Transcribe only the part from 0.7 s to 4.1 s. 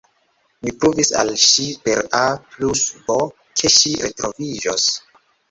pruvis al ŝi per A plus B, ke ŝi